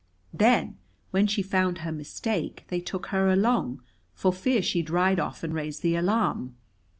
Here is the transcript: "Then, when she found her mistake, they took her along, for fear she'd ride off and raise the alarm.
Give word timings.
"Then, 0.33 0.79
when 1.11 1.27
she 1.27 1.43
found 1.43 1.77
her 1.77 1.91
mistake, 1.91 2.65
they 2.69 2.79
took 2.79 3.05
her 3.13 3.29
along, 3.29 3.83
for 4.15 4.33
fear 4.33 4.63
she'd 4.63 4.89
ride 4.89 5.19
off 5.19 5.43
and 5.43 5.53
raise 5.53 5.81
the 5.81 5.95
alarm. 5.95 6.55